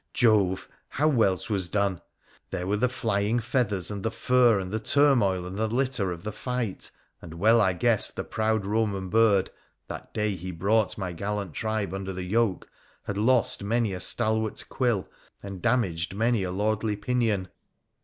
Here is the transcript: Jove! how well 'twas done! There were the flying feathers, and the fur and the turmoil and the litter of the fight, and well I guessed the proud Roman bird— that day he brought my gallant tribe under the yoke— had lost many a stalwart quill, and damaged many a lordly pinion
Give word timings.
Jove! 0.15 0.67
how 0.89 1.07
well 1.07 1.37
'twas 1.37 1.69
done! 1.69 2.01
There 2.49 2.65
were 2.65 2.75
the 2.77 2.89
flying 2.89 3.37
feathers, 3.39 3.91
and 3.91 4.01
the 4.01 4.09
fur 4.09 4.59
and 4.59 4.71
the 4.71 4.79
turmoil 4.79 5.45
and 5.45 5.55
the 5.55 5.67
litter 5.67 6.11
of 6.11 6.23
the 6.23 6.31
fight, 6.31 6.89
and 7.21 7.35
well 7.35 7.61
I 7.61 7.73
guessed 7.73 8.15
the 8.15 8.23
proud 8.23 8.65
Roman 8.65 9.09
bird— 9.09 9.51
that 9.89 10.11
day 10.11 10.33
he 10.35 10.49
brought 10.49 10.97
my 10.97 11.11
gallant 11.11 11.53
tribe 11.53 11.93
under 11.93 12.13
the 12.13 12.23
yoke— 12.25 12.67
had 13.05 13.15
lost 13.15 13.63
many 13.63 13.93
a 13.93 13.99
stalwart 13.99 14.63
quill, 14.69 15.07
and 15.43 15.61
damaged 15.61 16.15
many 16.15 16.41
a 16.41 16.49
lordly 16.49 16.95
pinion 16.95 17.49